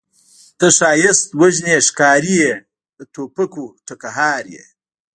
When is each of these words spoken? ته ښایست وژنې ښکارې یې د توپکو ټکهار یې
ته 0.59 0.67
ښایست 0.77 1.25
وژنې 1.41 1.75
ښکارې 1.87 2.33
یې 2.43 2.53
د 2.97 2.99
توپکو 3.13 3.65
ټکهار 3.87 4.43
یې 4.55 4.65